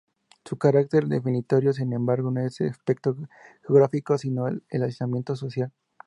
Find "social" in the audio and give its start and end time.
5.35-5.71